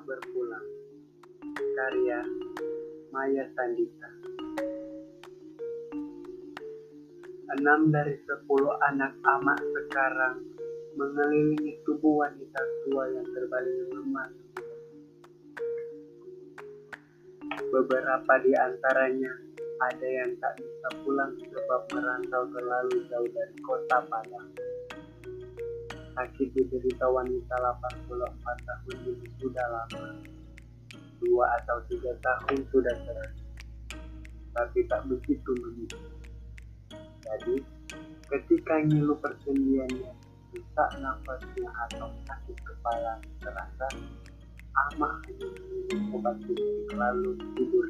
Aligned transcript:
Berpulang 0.00 0.66
Karya 1.52 2.20
Maya 3.12 3.44
Sandita 3.52 4.08
Enam 7.52 7.92
dari 7.92 8.16
sepuluh 8.24 8.72
anak 8.88 9.12
amak 9.28 9.60
sekarang 9.60 10.40
mengelilingi 10.96 11.84
tubuh 11.84 12.24
wanita 12.24 12.60
tua 12.84 13.04
yang 13.12 13.28
terbaring 13.28 13.92
lemah. 13.92 14.28
Beberapa 17.72 18.32
di 18.44 18.52
antaranya 18.56 19.32
ada 19.84 20.08
yang 20.08 20.32
tak 20.40 20.52
bisa 20.60 20.88
pulang 21.04 21.32
sebab 21.36 21.82
merantau 21.92 22.44
terlalu 22.56 22.96
jauh 23.08 23.30
dari 23.32 23.56
kota 23.60 23.98
Padang. 24.08 24.71
Sakit 26.12 26.48
diderita 26.52 27.08
wanita 27.08 27.54
84 27.56 28.68
tahun 28.68 28.96
ini 29.08 29.28
sudah 29.40 29.66
lama. 29.72 30.12
Dua 31.24 31.46
atau 31.56 31.80
tiga 31.88 32.12
tahun 32.20 32.60
sudah 32.68 32.94
cerai. 33.00 33.32
Tapi 34.52 34.78
tak 34.92 35.08
begitu 35.08 35.50
begitu. 35.56 35.96
Jadi, 37.24 37.56
ketika 38.28 38.74
ngilu 38.84 39.16
persendiannya, 39.24 40.12
sesak 40.52 40.90
nafasnya 41.00 41.70
atau 41.88 42.12
sakit 42.28 42.56
kepala 42.60 43.16
terasa, 43.40 43.88
amak 44.92 45.16
hanya 45.24 45.48
minum 45.48 46.20
obat 46.20 46.36
fisik 46.44 46.92
lalu 46.92 47.40
tidur. 47.56 47.86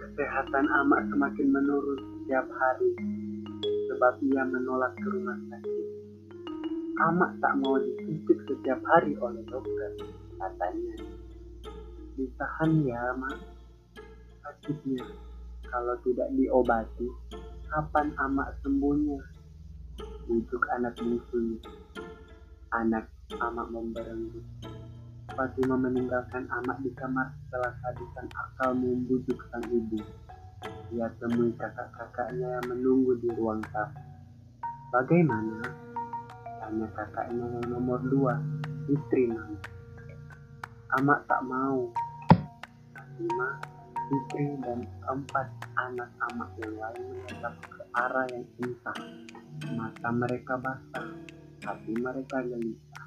Kesehatan 0.00 0.64
amak 0.64 1.00
semakin 1.12 1.46
menurun 1.52 2.00
setiap 2.00 2.48
hari 2.56 3.19
sebab 4.00 4.16
ia 4.32 4.48
menolak 4.48 4.96
ke 4.96 5.04
rumah 5.12 5.36
sakit. 5.52 5.86
Amak 7.04 7.36
tak 7.36 7.52
mau 7.60 7.76
disuntik 7.76 8.40
setiap 8.48 8.80
hari 8.88 9.12
oleh 9.20 9.44
dokter, 9.44 9.92
katanya. 10.40 10.96
Ditahan 12.16 12.80
ya, 12.88 13.12
Mak. 13.12 13.36
Sakitnya, 14.40 15.04
kalau 15.68 15.92
tidak 16.00 16.32
diobati, 16.32 17.12
kapan 17.68 18.08
amak 18.24 18.56
sembuhnya? 18.64 19.20
Ujuk 20.32 20.64
anak 20.80 20.96
bungsunya. 20.96 21.60
Anak 22.72 23.04
amak 23.36 23.68
memberenggut. 23.68 24.48
Fatima 25.28 25.76
meninggalkan 25.76 26.48
amak 26.48 26.80
di 26.80 26.88
kamar 26.96 27.36
setelah 27.44 27.76
kehabisan 27.84 28.32
akal 28.32 28.72
membujuk 28.80 29.44
sang 29.52 29.68
ibu. 29.68 30.00
Ia 30.90 31.06
temui 31.22 31.54
kakak-kakaknya 31.54 32.58
yang 32.58 32.66
menunggu 32.66 33.14
di 33.22 33.30
ruang 33.38 33.62
tamu. 33.70 34.02
Bagaimana? 34.90 35.62
Tanya 36.58 36.88
kakaknya 36.98 37.46
yang 37.46 37.66
nomor 37.70 38.02
dua, 38.10 38.34
istri 38.90 39.30
mama. 39.30 39.54
Amak 40.98 41.22
tak 41.30 41.46
mau. 41.46 41.94
Fatima, 42.90 43.48
istri 44.10 44.50
dan 44.66 44.82
empat 45.06 45.46
anak 45.78 46.10
amak 46.26 46.50
yang 46.58 46.74
lain 46.74 47.02
menatap 47.06 47.54
ke 47.70 47.82
arah 47.94 48.26
yang 48.34 48.46
entah. 48.58 48.98
Mata 49.70 50.10
mereka 50.10 50.58
basah, 50.58 51.06
hati 51.70 51.92
mereka 51.94 52.42
gelisah. 52.42 53.06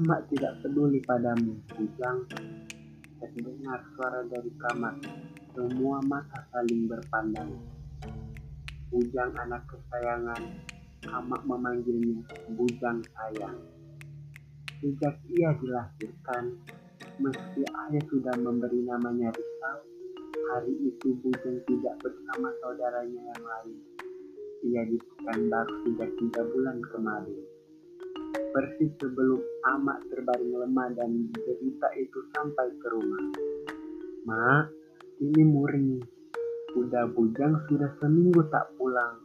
Amak 0.00 0.32
tidak 0.32 0.64
peduli 0.64 1.04
padamu, 1.04 1.60
bujang. 1.76 2.24
Terdengar 3.20 3.84
suara 3.92 4.24
dari 4.24 4.50
kamar 4.56 4.96
semua 5.52 6.00
mata 6.08 6.48
saling 6.48 6.88
berpandang. 6.88 7.52
Bujang 8.88 9.32
anak 9.40 9.64
kesayangan, 9.68 10.42
Amak 11.12 11.42
memanggilnya 11.44 12.24
Bujang 12.56 13.04
sayang. 13.12 13.56
Sejak 14.80 15.16
ia 15.28 15.52
dilahirkan, 15.60 16.56
meski 17.20 17.62
ayah 17.68 18.04
sudah 18.08 18.36
memberi 18.36 18.80
namanya 18.84 19.32
Rizal, 19.32 19.78
hari 20.52 20.72
itu 20.88 21.16
Bujang 21.20 21.60
tidak 21.68 22.00
bersama 22.00 22.48
saudaranya 22.64 23.20
yang 23.32 23.44
lain. 23.44 23.78
Ia 24.62 24.82
ditekan 24.88 25.52
baru 25.52 25.74
sejak 25.84 26.10
tiga 26.16 26.42
bulan 26.48 26.78
kemarin. 26.92 27.40
Persis 28.52 28.92
sebelum 29.00 29.40
Amak 29.68 30.00
terbaring 30.12 30.52
lemah 30.52 30.92
dan 30.96 31.28
derita 31.32 31.88
itu 31.96 32.20
sampai 32.36 32.68
ke 32.80 32.88
rumah. 32.92 33.24
Mak, 34.28 34.81
ini 35.22 35.42
murni. 35.46 36.02
Udah 36.74 37.06
bujang 37.14 37.62
sudah 37.70 37.94
seminggu 38.02 38.42
tak 38.50 38.66
pulang. 38.74 39.22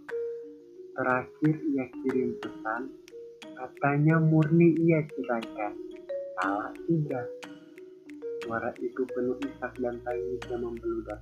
Terakhir 0.93 1.55
ia 1.73 1.85
kirim 1.89 2.37
pesan, 2.37 2.93
katanya 3.57 4.21
murni 4.21 4.77
ia 4.77 5.01
ceraikan. 5.09 5.73
Salah 6.37 6.69
tiga. 6.85 7.21
Suara 8.45 8.69
itu 8.77 9.01
penuh 9.09 9.41
isak 9.41 9.73
dan 9.81 9.97
tangis 10.05 10.41
yang 10.53 10.69
membeludak. 10.69 11.21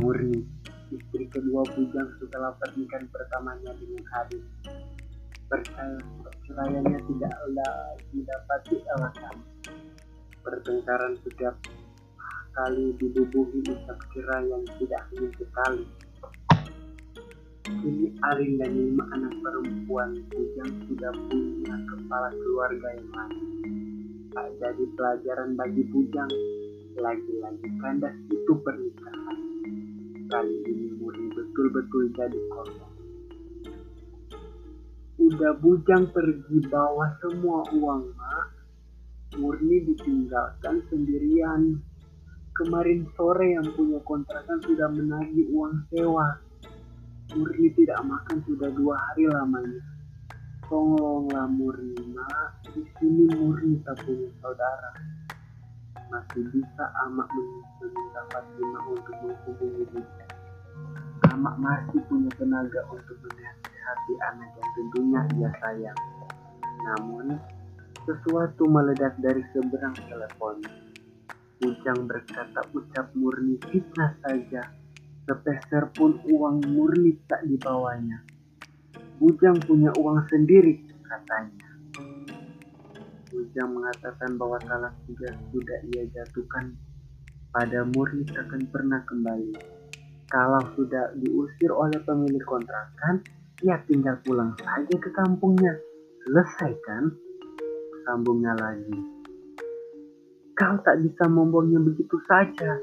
Murni, 0.00 0.40
istri 0.88 1.28
kedua 1.28 1.60
bujang 1.76 2.08
setelah 2.24 2.56
pernikahan 2.56 3.04
pertamanya 3.12 3.70
dengan 3.76 4.04
Haris. 4.16 4.46
Percaya 5.44 5.98
perceraiannya 6.24 6.98
tidak 7.04 7.34
lagi 7.52 8.18
dapati 8.24 8.76
alasan. 8.96 9.36
Pertengkaran 10.40 11.14
setiap 11.20 11.54
kali 12.50 12.92
dibubuhi 12.98 13.62
isak 13.62 14.00
kira 14.10 14.42
yang 14.42 14.64
tidak 14.78 15.02
hanya 15.12 15.30
sekali. 15.38 15.84
Ini 17.70 18.06
Arin 18.26 18.58
dan 18.58 18.72
lima 18.74 19.04
anak 19.14 19.34
perempuan 19.40 20.18
Bujang 20.26 20.72
sudah 20.90 21.12
punya 21.30 21.74
kepala 21.86 22.28
keluarga 22.34 22.88
yang 22.98 23.10
lain. 23.14 23.44
Tak 24.34 24.48
jadi 24.58 24.84
pelajaran 24.98 25.54
bagi 25.54 25.82
Bujang. 25.86 26.32
Lagi-lagi 26.98 27.68
kandas 27.78 28.16
itu 28.26 28.52
pernikahan. 28.66 29.38
Kali 30.26 30.56
ini 30.66 30.88
Murni 30.98 31.30
betul-betul 31.30 32.10
jadi 32.18 32.40
korban. 32.50 32.92
Udah 35.22 35.52
Bujang 35.62 36.10
pergi 36.10 36.58
bawa 36.66 37.14
semua 37.22 37.62
uang, 37.70 38.02
Mak. 38.18 38.48
Murni 39.38 39.86
ditinggalkan 39.86 40.82
sendirian 40.90 41.78
kemarin 42.54 43.06
sore 43.16 43.56
yang 43.56 43.66
punya 43.72 43.98
kontrakan 44.04 44.58
sudah 44.64 44.88
menagih 44.90 45.46
uang 45.54 45.86
sewa. 45.92 46.38
Murni 47.30 47.70
tidak 47.78 48.02
makan 48.02 48.42
sudah 48.42 48.68
dua 48.74 48.94
hari 48.98 49.30
lamanya. 49.30 49.82
Tolonglah 50.66 51.46
Murni, 51.46 51.98
nak. 52.10 52.62
Di 52.74 52.82
sini 52.98 53.30
Murni 53.38 53.78
tak 53.86 54.02
punya 54.02 54.26
saudara. 54.42 54.90
Masih 56.10 56.42
bisa 56.50 56.84
Amak 57.06 57.30
meminta 57.30 58.22
Fatimah 58.34 58.82
untuk 58.90 59.14
menghubungi 59.22 59.86
dia. 59.94 60.26
Amak 61.30 61.54
masih 61.62 62.02
punya 62.10 62.30
tenaga 62.34 62.82
untuk 62.90 63.14
menasihati 63.22 64.14
anak 64.34 64.50
yang 64.58 64.70
tentunya 64.74 65.20
ia 65.38 65.50
sayang. 65.62 66.00
Namun, 66.82 67.38
sesuatu 68.02 68.66
meledak 68.66 69.14
dari 69.22 69.46
seberang 69.54 69.94
telepon. 70.10 70.89
Ujang 71.60 72.08
berkata 72.08 72.64
ucap 72.72 73.12
murni 73.12 73.60
fitnah 73.68 74.16
saja. 74.24 74.64
Sepeser 75.28 75.92
pun 75.92 76.16
uang 76.24 76.64
murni 76.72 77.20
tak 77.28 77.44
dibawanya. 77.44 78.24
Ujang 79.20 79.60
punya 79.68 79.92
uang 80.00 80.24
sendiri, 80.32 80.80
katanya. 81.04 81.68
Ujang 83.36 83.76
mengatakan 83.76 84.40
bahwa 84.40 84.56
salah 84.64 84.96
tiga 85.04 85.36
sudah 85.52 85.78
ia 85.92 86.08
jatuhkan 86.08 86.72
pada 87.52 87.84
murni 87.92 88.24
takkan 88.24 88.64
pernah 88.72 89.04
kembali. 89.04 89.52
Kalau 90.32 90.64
sudah 90.72 91.12
diusir 91.20 91.68
oleh 91.68 92.00
pemilik 92.00 92.40
kontrakan, 92.48 93.20
ia 93.60 93.76
tinggal 93.84 94.16
pulang 94.24 94.56
saja 94.56 94.96
ke 94.96 95.12
kampungnya. 95.12 95.76
Selesai 96.24 96.72
kan? 96.88 97.12
Sambungnya 98.08 98.56
lagi. 98.56 99.19
Kau 100.60 100.76
tak 100.84 101.00
bisa 101.00 101.24
membuangnya 101.24 101.80
begitu 101.80 102.20
saja. 102.28 102.76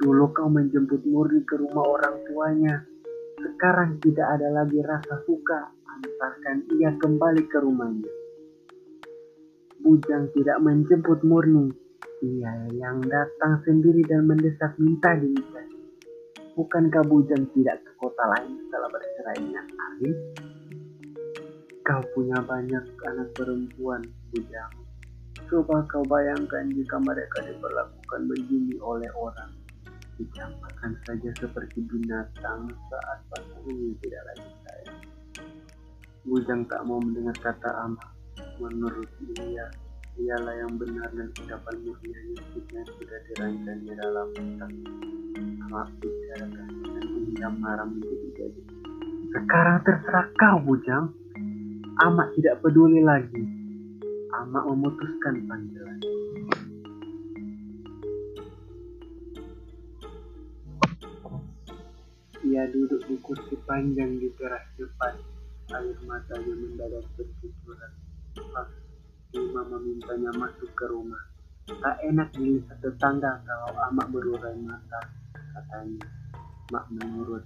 Dulu 0.00 0.24
kau 0.32 0.48
menjemput 0.48 1.04
Murni 1.04 1.44
ke 1.44 1.60
rumah 1.60 1.84
orang 1.84 2.16
tuanya. 2.24 2.80
Sekarang 3.36 4.00
tidak 4.00 4.24
ada 4.24 4.48
lagi 4.48 4.80
rasa 4.80 5.20
suka. 5.28 5.68
Antarkan 5.84 6.64
ia 6.80 6.96
kembali 6.96 7.44
ke 7.44 7.60
rumahnya. 7.60 8.08
Bujang 9.84 10.32
tidak 10.32 10.56
menjemput 10.64 11.20
Murni. 11.28 11.68
Ia 12.24 12.72
yang 12.72 13.04
datang 13.04 13.60
sendiri 13.68 14.00
dan 14.08 14.24
mendesak 14.24 14.72
minta 14.80 15.12
dinikahi. 15.12 15.76
Bukankah 16.56 17.04
Bujang 17.04 17.52
tidak 17.52 17.84
ke 17.84 17.92
kota 18.00 18.24
lain 18.32 18.56
setelah 18.64 18.88
bercerainya 18.88 19.60
Arif? 19.60 20.18
Kau 21.84 22.00
punya 22.16 22.40
banyak 22.40 22.84
anak 23.04 23.28
perempuan, 23.36 24.00
Bujang. 24.32 24.83
Coba 25.44 25.84
kau 25.92 26.00
bayangkan 26.08 26.72
jika 26.72 26.96
mereka 27.04 27.44
diperlakukan 27.44 28.20
begini 28.32 28.80
oleh 28.80 29.10
orang. 29.12 29.52
Dicampakkan 30.16 30.96
saja 31.04 31.30
seperti 31.36 31.84
binatang 31.84 32.70
saat 32.88 33.18
pasangannya 33.28 33.92
tidak 34.00 34.22
lagi 34.30 34.50
sayang. 34.64 35.00
Bujang 36.24 36.64
tak 36.64 36.80
mau 36.88 36.96
mendengar 36.96 37.36
kata 37.44 37.70
amak. 37.84 38.08
Menurut 38.56 39.10
dia, 39.20 39.68
ialah 40.16 40.54
yang 40.54 40.78
benar 40.80 41.10
dan 41.12 41.28
ucapan 41.28 41.76
murnianya 41.82 42.42
kita 42.54 42.80
sudah 42.96 43.18
dirancang 43.28 43.78
di 43.84 43.92
dalam 43.92 44.26
otak. 44.32 44.70
Maaf 45.68 45.90
bicarakan 45.98 46.68
dan 46.88 47.04
undang 47.10 47.56
marah 47.60 47.84
menjadi 47.84 48.28
jadi. 48.38 48.62
Sekarang 49.34 49.78
terserah 49.82 50.26
kau, 50.38 50.56
Bujang. 50.62 51.10
Amak 52.00 52.32
tidak 52.38 52.62
peduli 52.62 53.02
lagi. 53.02 53.63
Amak 54.34 54.66
memutuskan 54.66 55.46
panggilan. 55.46 55.98
Ia 62.42 62.66
duduk 62.66 62.98
di 63.06 63.14
kursi 63.22 63.54
panjang 63.62 64.18
di 64.18 64.26
teras 64.34 64.66
depan. 64.74 65.14
Air 65.70 65.94
matanya 66.02 66.50
mendadak 66.50 67.06
bercucuran. 67.14 67.92
Pas 68.50 68.68
Ima 69.34 69.62
memintanya 69.70 70.30
masuk 70.34 70.70
ke 70.74 70.86
rumah. 70.90 71.30
Tak 71.70 72.02
enak 72.02 72.34
dilihat 72.34 72.78
tetangga 72.82 73.38
kalau 73.46 73.70
amak 73.86 74.10
berurai 74.10 74.58
mata, 74.62 74.98
katanya. 75.34 76.10
Mak 76.74 76.86
menurut, 76.90 77.42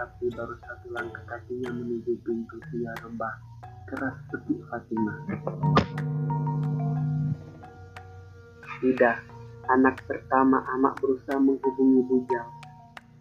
tapi 0.00 0.32
baru 0.32 0.56
satu 0.64 0.88
langkah 0.96 1.20
kakinya 1.28 1.76
menuju 1.76 2.16
pintu 2.24 2.56
dia 2.72 2.96
rebah. 3.04 3.36
Keras 3.84 4.16
seperti 4.32 4.56
Fatimah. 4.72 5.18
Tidak, 8.80 9.16
anak 9.68 10.00
pertama 10.08 10.64
amak 10.72 10.96
berusaha 11.04 11.36
menghubungi 11.36 12.00
Bujang 12.08 12.48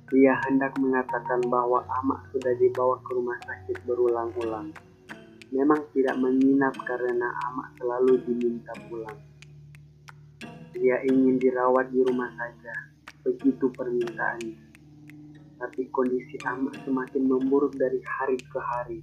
dia 0.09 0.33
hendak 0.49 0.73
mengatakan 0.81 1.37
bahwa 1.53 1.85
Amak 2.01 2.33
sudah 2.33 2.49
dibawa 2.57 2.97
ke 3.05 3.13
rumah 3.13 3.37
sakit 3.45 3.77
berulang-ulang. 3.85 4.73
Memang 5.53 5.85
tidak 5.93 6.17
menginap 6.17 6.73
karena 6.81 7.29
Amak 7.45 7.77
selalu 7.77 8.17
diminta 8.25 8.73
pulang. 8.89 9.21
Dia 10.73 11.05
ingin 11.05 11.37
dirawat 11.37 11.93
di 11.93 12.01
rumah 12.01 12.25
saja, 12.33 12.73
begitu 13.21 13.69
permintaannya. 13.69 14.68
Tapi 15.59 15.91
kondisi 15.91 16.39
Amak 16.47 16.79
semakin 16.87 17.27
memburuk 17.27 17.75
dari 17.75 17.99
hari 18.07 18.39
ke 18.39 18.59
hari. 18.59 18.99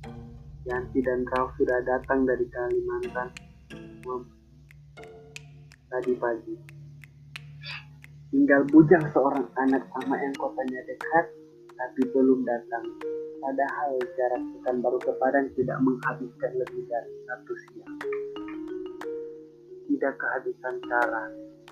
Yanti 0.66 0.98
dan 1.04 1.22
Rao 1.30 1.52
sudah 1.54 1.78
datang 1.84 2.26
dari 2.26 2.48
Kalimantan 2.48 3.30
tadi 5.96 6.12
pagi. 6.20 6.56
Tinggal 8.28 8.68
bujang 8.68 9.06
seorang 9.16 9.48
anak 9.56 9.86
sama 9.96 10.20
yang 10.20 10.34
kotanya 10.36 10.82
dekat, 10.84 11.24
tapi 11.72 12.00
belum 12.12 12.44
datang. 12.44 12.84
Padahal 13.40 13.96
jarak 14.18 14.44
baru 14.82 14.98
ke 15.00 15.12
Padang 15.16 15.46
tidak 15.56 15.78
menghabiskan 15.80 16.52
lebih 16.58 16.82
dari 16.90 17.12
satu 17.24 17.52
siang. 17.54 17.96
Tidak 19.88 20.14
kehabisan 20.20 20.74
cara, 20.84 21.24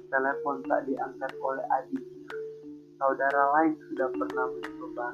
telepon 0.09 0.63
tak 0.65 0.81
diangkat 0.89 1.33
oleh 1.43 1.67
adiknya. 1.69 2.14
Saudara 2.95 3.43
lain 3.59 3.75
sudah 3.91 4.09
pernah 4.15 4.47
mencoba, 4.49 5.09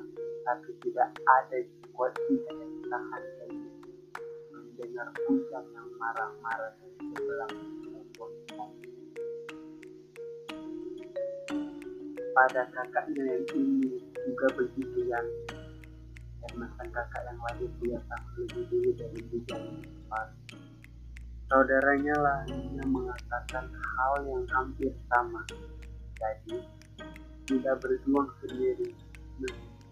tapi 0.45 0.71
tidak 0.85 1.09
ada 1.25 1.59
situasinya 1.59 2.53
yang 2.57 2.75
tahan 2.87 3.25
lagi. 3.41 3.71
Mendengar 4.53 5.09
bujang 5.27 5.67
yang 5.73 5.89
marah-marah 5.97 6.73
dari 6.79 7.01
sebelah 7.15 7.53
pada 12.31 12.63
kakaknya 12.73 13.23
yang 13.27 13.45
ini 13.59 14.01
juga 14.25 14.47
begitu 14.55 14.99
ya. 15.11 15.21
Karena 16.41 16.67
sang 16.79 16.91
kakak 16.95 17.23
yang 17.29 17.41
lahir 17.43 17.71
dua 17.83 17.99
tahun 18.07 18.33
lebih 18.39 18.65
dulu 18.71 18.91
dari 18.97 19.21
bujang 19.29 19.65
depan 19.83 20.29
saudaranya 21.51 22.15
lah 22.15 22.41
yang 22.47 22.87
mengatakan 22.95 23.67
hal 23.75 24.15
yang 24.23 24.47
hampir 24.55 24.95
sama. 25.11 25.43
Jadi 26.15 26.63
tidak 27.51 27.83
berjuang 27.83 28.31
sendiri 28.47 28.95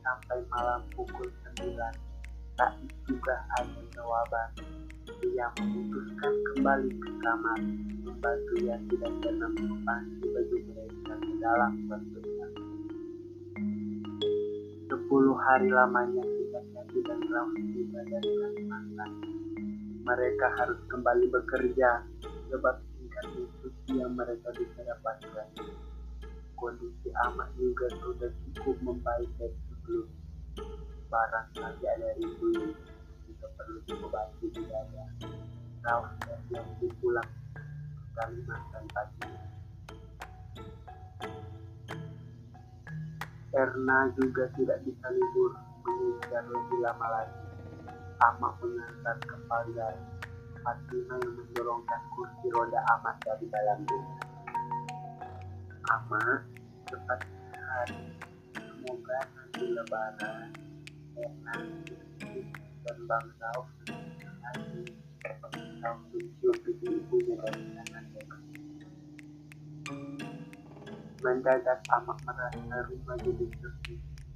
sampai 0.07 0.39
malam 0.47 0.79
pukul 0.95 1.27
9 1.59 1.75
tak 2.55 2.71
juga 3.11 3.35
ada 3.59 3.83
jawaban 3.99 4.51
ia 5.27 5.51
memutuskan 5.59 6.35
kembali 6.55 6.91
ke 7.03 7.11
kamar 7.19 7.59
membantu 8.07 8.55
yang 8.63 8.83
tidak 8.87 9.13
pernah 9.19 9.51
mengupasi 9.59 10.23
baju 10.23 10.57
mereka 10.71 11.15
ke 11.19 11.33
dalam 11.43 11.73
bentuknya. 11.91 12.47
Sepuluh 14.87 15.37
hari 15.43 15.69
lamanya 15.73 16.23
tidak 16.23 16.65
jadi 16.71 16.99
dan 17.03 17.21
tiba 17.75 18.01
dari 18.07 18.31
Kalimantan. 18.39 19.11
Mereka 20.07 20.47
harus 20.63 20.81
kembali 20.87 21.27
bekerja 21.35 22.07
sebab 22.55 22.75
tingkat 22.97 23.27
instruksi 23.35 23.93
yang 23.99 24.15
mereka 24.15 24.49
bisa 24.55 24.81
dapatkan. 24.87 25.49
Kondisi 26.59 27.09
amat 27.15 27.55
juga 27.55 27.87
sudah 28.03 28.31
cukup 28.59 28.77
membaik 28.83 29.31
dari 29.39 29.55
sebelum 29.71 30.11
barang 31.07 31.49
saja 31.55 31.89
ada 31.95 32.11
ribu 32.19 32.75
juga 33.31 33.47
perlu 33.55 33.79
diobati 33.87 34.47
di 34.51 34.63
dada. 34.67 35.07
Kau 35.87 36.03
sudah 36.19 36.39
siap 36.51 36.67
pulang 36.99 37.31
Kalimantan 38.19 38.85
pagi. 38.91 39.23
Erna 43.55 43.99
juga 44.19 44.51
tidak 44.59 44.83
bisa 44.83 45.07
libur 45.15 45.55
mengejar 45.87 46.43
lebih 46.43 46.79
lama 46.83 47.07
lagi. 47.07 47.47
Amak 48.19 48.55
mengantar 48.59 49.17
ke 49.23 49.37
pagar. 49.47 49.95
Fatima 50.59 51.15
yang 51.23 51.35
mendorongkan 51.39 52.03
kursi 52.19 52.51
roda 52.51 52.83
Amat 52.99 53.17
dari 53.23 53.47
dalam 53.47 53.87
rumah. 53.87 54.28
Amat 55.89 56.45
cepat 56.85 57.21
hari. 57.57 58.13
Semoga 58.53 59.19
nanti 59.33 59.65
lebaran 59.73 60.53
Erna 61.17 61.57
dan 62.85 62.99
bangsa 63.09 63.49
lagi 64.45 64.85
bangsa 65.25 65.89
tujuh 66.13 66.53
tujuh 66.61 66.93
ibunya 66.93 67.35
dari 67.41 67.65
sana 67.73 68.37
mendadak 71.25 71.81
amat 71.89 72.19
merasa 72.21 72.77
rumah 72.93 73.17
jadi 73.25 73.47
sepi 73.49 73.95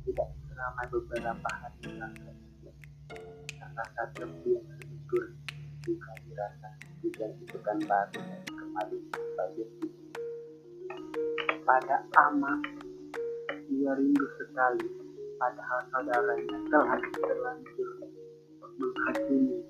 tidak 0.09 0.29
seramai 0.49 0.87
beberapa 0.89 1.51
hari 1.53 1.81
belakang 1.85 2.39
rasa 3.77 4.03
sepi 4.17 4.56
yang 4.56 4.69
sedikit 4.81 5.25
juga 5.85 6.13
dirasa 6.25 6.69
juga 7.05 7.25
itu 7.44 7.59
kan 7.61 7.77
baru 7.85 8.21
kembali 8.49 8.99
sebagai 9.13 9.69
pada 11.63 11.97
amat 12.31 12.61
ia 13.73 13.93
rindu 13.97 14.27
sekali 14.37 14.89
padahal 15.41 15.81
saudaranya 15.91 16.59
telah 16.71 17.01
terlanjur 17.17 17.91
menghakimi 18.79 19.61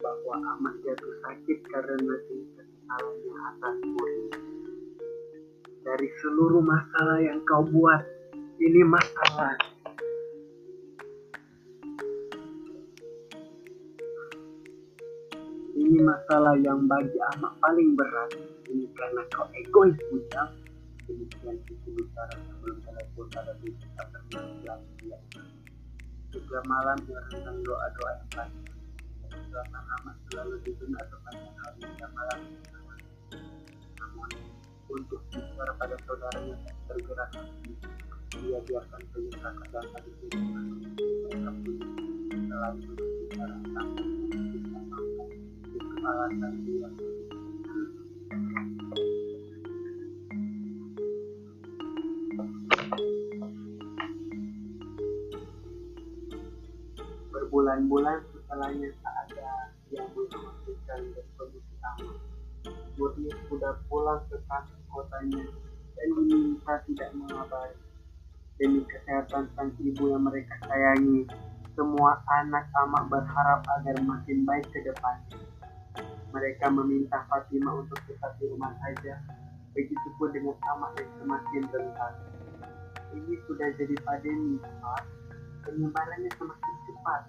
bahwa 0.00 0.34
amat 0.56 0.74
jatuh 0.84 1.14
sakit 1.24 1.58
karena 1.72 2.14
tingkat 2.28 2.66
salahnya 2.86 3.34
atas 3.52 3.76
murni. 3.84 4.28
Dari 5.86 6.08
seluruh 6.18 6.62
masalah 6.62 7.18
yang 7.22 7.40
kau 7.46 7.62
buat, 7.62 8.02
ini 8.58 8.82
masalah. 8.82 9.54
Ini 15.76 15.98
masalah 16.02 16.54
yang 16.58 16.90
bagi 16.90 17.18
amat 17.38 17.52
paling 17.62 17.94
berat. 17.94 18.30
Ini 18.66 18.86
karena 18.98 19.22
kau 19.30 19.46
egois, 19.54 19.94
Bujang. 20.10 20.65
Demikian 21.06 21.56
sisi 21.70 21.88
bicara 21.94 22.34
sebelum 22.34 22.78
telepon 22.82 23.26
pada 23.30 23.54
bisnis 23.62 23.94
akan 23.94 24.22
menjelaskan 24.26 25.46
juga 26.34 26.58
malam 26.66 26.98
yang 27.06 27.56
doa-doa 27.62 28.10
yang 28.18 28.30
baik. 28.34 28.54
Karena 29.30 29.80
selalu 30.26 30.56
didengar 30.66 31.06
sepanjang 31.06 31.56
hari 31.62 31.82
dan 31.96 32.10
malam 32.10 32.40
Namun 34.02 34.30
untuk 34.90 35.20
bicara 35.30 35.72
pada 35.78 35.96
saudaranya 36.04 36.54
yang 36.58 36.78
tergerak 36.90 37.30
dia 38.36 38.58
biarkan 38.68 39.00
saja 39.14 39.48
kata 39.48 39.80
tadi 39.96 40.10
diri 40.20 40.38
mereka 40.44 41.50
punya 41.56 41.86
selain 42.36 42.76
berbicara 42.84 43.54
tentang 43.64 43.88
itu 45.72 45.86
alasan 46.04 46.52
dia 46.66 47.05
kotanya 65.26 65.44
dan 65.96 66.08
diminta 66.14 66.74
tidak 66.86 67.10
mengabari. 67.18 67.78
Demi 68.56 68.80
kesehatan 68.88 69.52
sang 69.52 69.70
ibu 69.82 70.02
yang 70.08 70.24
mereka 70.24 70.54
sayangi, 70.64 71.28
semua 71.76 72.24
anak 72.40 72.64
amak 72.72 73.04
berharap 73.12 73.60
agar 73.80 73.96
makin 74.00 74.48
baik 74.48 74.64
ke 74.72 74.80
depan. 74.80 75.18
Mereka 76.32 76.68
meminta 76.72 77.20
Fatima 77.28 77.84
untuk 77.84 78.00
tetap 78.08 78.32
di 78.40 78.48
rumah 78.48 78.72
saja. 78.80 79.20
Begitupun 79.76 80.32
dengan 80.32 80.56
amak 80.72 80.96
yang 80.96 81.10
semakin 81.20 81.62
rentan. 81.68 82.14
Ini 83.12 83.34
sudah 83.44 83.68
jadi 83.76 83.96
pandemi, 84.08 84.56
Pak. 84.60 85.04
Penyebarannya 85.68 86.30
semakin 86.40 86.74
cepat. 86.88 87.22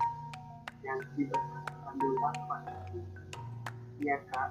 Yang 0.84 1.00
tidak 1.20 1.44
sambil 1.84 2.12
waspada. 2.24 2.76
Iya, 4.00 4.16
Kak. 4.32 4.50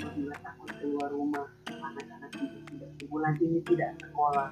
Juga 0.00 0.34
takut 0.40 0.70
keluar 0.80 1.10
rumah. 1.12 1.46
Anak-anak 1.68 2.32
itu 2.40 2.58
sudah 2.70 2.90
sebulan 3.00 3.34
ini 3.40 3.60
tidak 3.68 3.90
sekolah. 4.00 4.50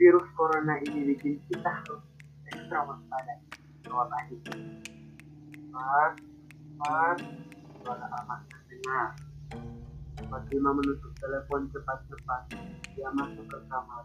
Virus 0.00 0.26
corona 0.32 0.80
ini 0.80 1.12
bikin 1.12 1.36
kita 1.50 1.70
harus 1.70 2.02
ekstra 2.48 2.86
waspada. 2.88 3.34
Jawab 3.84 4.08
adik. 4.22 4.40
Pak, 5.70 6.12
Pak, 6.80 7.16
suara 7.82 8.06
amat 8.24 8.40
terdengar. 8.48 9.08
Fatima 10.30 10.70
menutup 10.72 11.12
telepon 11.18 11.66
cepat-cepat. 11.74 12.42
Dia 12.94 13.08
masuk 13.12 13.44
ke 13.50 13.58
kamar. 13.66 14.04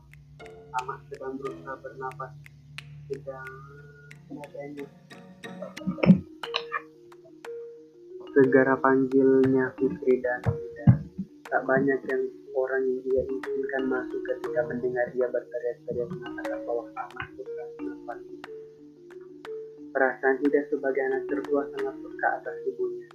Amat 0.84 1.00
sedang 1.08 1.38
berusaha 1.38 1.78
bernapas. 1.80 2.32
Sedang 3.08 3.50
nadanya. 4.34 4.86
Segera 8.36 8.76
panggilnya 8.76 9.72
Fitri 9.80 10.20
dan 10.20 10.44
Ida. 10.44 11.00
Tak 11.48 11.64
banyak 11.64 12.04
yang 12.04 12.24
orang 12.52 12.84
yang 12.84 13.00
dia 13.08 13.24
izinkan 13.32 13.88
masuk 13.88 14.20
ketika 14.28 14.60
mendengar 14.68 15.08
dia 15.16 15.24
berteriak-teriak 15.32 16.12
mengatakan 16.12 16.60
bahwa 16.68 16.84
amat 16.84 17.28
suka 17.40 17.64
nafas. 17.80 18.20
Perasaan 19.96 20.36
Ida 20.44 20.68
sebagai 20.68 21.00
anak 21.08 21.24
tertua 21.32 21.64
sangat 21.80 21.96
peka 21.96 22.30
atas 22.44 22.60
ibunya. 22.68 23.08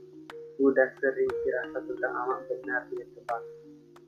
Sudah 0.57 0.89
sering 1.05 1.29
firasat 1.29 1.85
tentang 1.85 2.15
Amak 2.17 2.41
benar 2.49 2.89
dia 2.89 3.05
tebak. 3.13 3.45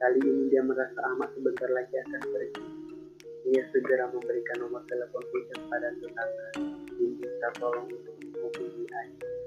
Kali 0.01 0.21
ini 0.25 0.49
dia 0.49 0.65
merasa 0.65 0.97
Amak 1.13 1.29
sebentar 1.37 1.69
lagi 1.77 1.93
akan 1.93 2.23
pergi. 2.25 2.65
Dia 3.53 3.69
segera 3.69 4.09
memberikan 4.09 4.65
nomor 4.65 4.81
telepon 4.89 5.21
khusus 5.29 5.61
pada 5.69 5.93
tetangga. 5.93 6.49
Diminta 6.97 7.49
tolong 7.61 7.85
untuk 7.85 8.17
menghubungi 8.17 8.89
Ayah. 8.97 9.42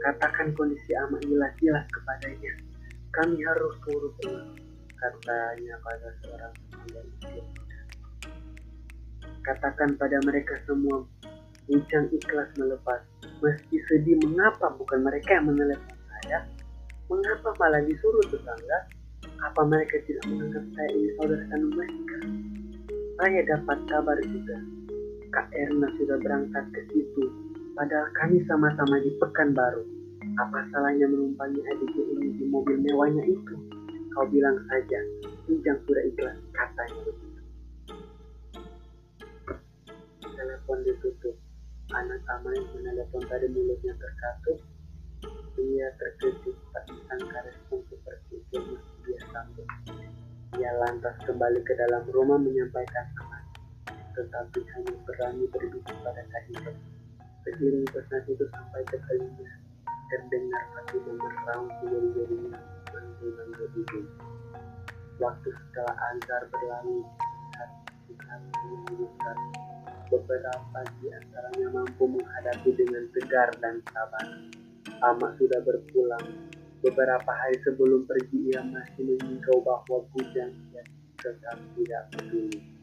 Katakan 0.00 0.56
kondisi 0.56 0.96
Amak 0.96 1.20
jelas-jelas 1.28 1.84
kepadanya. 1.92 2.52
Kami 3.10 3.36
harus 3.44 3.74
turut 3.84 4.16
katanya 4.96 5.74
pada 5.80 6.08
seorang 6.24 6.54
Katakan 9.40 9.96
pada 9.96 10.20
mereka 10.24 10.56
semua, 10.68 11.04
Bincang 11.70 12.10
ikhlas 12.10 12.50
melepas. 12.58 12.98
Meski 13.38 13.78
sedih, 13.86 14.18
mengapa 14.26 14.74
bukan 14.74 15.06
mereka 15.06 15.38
yang 15.38 15.54
menelepon 15.54 15.96
saya? 16.10 16.42
Mengapa 17.06 17.54
malah 17.62 17.78
disuruh 17.86 18.26
tetangga? 18.26 18.90
Apa 19.46 19.62
mereka 19.64 20.02
tidak 20.02 20.26
menganggap 20.26 20.66
saya 20.74 20.90
ini 20.92 21.10
saudara 21.14 21.44
kandung 21.46 21.74
mereka? 21.78 22.16
Saya 23.22 23.40
dapat 23.46 23.78
kabar 23.86 24.18
juga. 24.18 24.56
Kak 25.30 25.46
Erna 25.54 25.88
sudah 25.94 26.18
berangkat 26.18 26.64
ke 26.74 26.80
situ, 26.90 27.22
padahal 27.80 28.12
kami 28.12 28.44
sama-sama 28.44 29.00
di 29.00 29.08
Pekanbaru. 29.16 29.80
Apa 30.36 30.68
salahnya 30.68 31.08
menumpangi 31.08 31.64
adiknya 31.64 32.04
ini 32.12 32.28
di 32.36 32.44
mobil 32.52 32.76
mewahnya 32.76 33.24
itu? 33.24 33.56
Kau 34.12 34.28
bilang 34.28 34.60
saja, 34.68 35.00
Bincang 35.48 35.80
sudah 35.88 36.04
ikhlas, 36.04 36.36
katanya 36.52 37.00
begitu. 37.08 37.40
Telepon 40.28 40.78
ditutup. 40.84 41.36
Anak 41.96 42.20
Amal 42.28 42.52
yang 42.52 42.68
menelepon 42.76 43.24
tadi 43.32 43.48
mulutnya 43.48 43.96
terkatup. 43.96 44.60
Dia 45.56 45.88
terkejut 45.96 46.56
tak 46.76 46.84
disangka 46.84 47.38
respon 47.48 47.80
seperti 47.88 48.44
itu 48.44 48.56
masih 48.60 49.00
dia 49.08 49.20
sambut. 49.32 49.68
Dia 50.52 50.70
lantas 50.76 51.16
kembali 51.24 51.64
ke 51.64 51.72
dalam 51.80 52.04
rumah 52.12 52.36
menyampaikan 52.36 53.08
amat, 53.24 53.44
tetapi 54.12 54.60
hanya 54.68 54.94
berani 55.08 55.44
berbicara 55.48 55.98
pada 56.04 56.22
Khadijah. 56.28 56.99
Seiring 57.40 57.88
pesan 57.88 58.22
itu 58.28 58.44
sampai 58.52 58.84
ke 58.84 58.96
telinga, 59.08 59.52
terdengar 60.12 60.64
Fatimah 60.76 61.16
meraung 61.16 61.70
jari-jarinya 61.88 62.60
manggil-manggil 62.92 63.68
ibu. 63.80 64.00
Waktu 65.16 65.48
setelah 65.48 65.96
azhar 66.12 66.42
berlalu, 66.52 67.00
hati 67.56 68.12
hati 68.28 68.64
yang 68.68 69.40
beberapa 70.10 70.80
di 70.98 71.06
antaranya 71.14 71.66
mampu 71.70 72.04
menghadapi 72.10 72.70
dengan 72.74 73.04
tegar 73.14 73.48
dan 73.62 73.78
sabar. 73.94 74.26
Amak 75.00 75.38
sudah 75.38 75.62
berpulang. 75.64 76.26
Beberapa 76.80 77.30
hari 77.30 77.56
sebelum 77.62 78.04
pergi 78.04 78.52
ia 78.52 78.60
masih 78.64 79.06
mengimbau 79.06 79.62
bahwa 79.64 80.04
bujang 80.12 80.52
ia 80.74 80.82
tetap 81.20 81.56
tidak 81.76 82.02
peduli. 82.12 82.79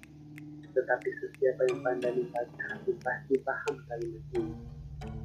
Tetapi 0.78 1.10
setiap 1.18 1.58
yang 1.66 1.82
pandai 1.82 2.14
membaca 2.14 2.62
hati 2.70 2.94
pasti 3.02 3.34
paham 3.42 3.82
kalimat 3.90 4.22
ini. 4.38 4.54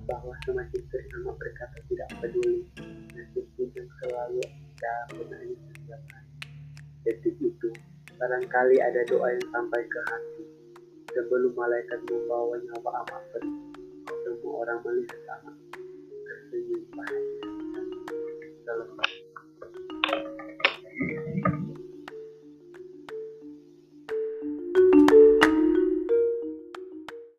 Bahwa 0.08 0.32
semakin 0.48 0.80
sering 0.88 1.12
amak 1.20 1.36
berkata 1.36 1.76
tidak 1.92 2.08
peduli, 2.24 2.64
nasib 3.12 3.44
bujang 3.60 3.88
selalu 4.00 4.40
ada 4.48 4.94
benarnya 5.12 5.56
setiap 5.68 6.02
hari. 6.08 6.32
Detik 7.04 7.36
itu, 7.36 7.68
barangkali 8.16 8.80
ada 8.80 9.04
doa 9.12 9.28
yang 9.28 9.46
sampai 9.52 9.82
ke 9.84 10.00
hati 10.08 10.44
sebelum 11.12 11.52
malaikat 11.52 12.00
membawa 12.08 12.56
nyawa 12.56 12.90
amat 13.04 13.22
pergi. 13.36 13.60
Semua 14.08 14.52
orang 14.64 14.78
melihat 14.88 15.20
amat 15.36 15.56
tersenyum 16.24 16.82
bahagia. 16.96 17.48
Dalam 18.64 18.88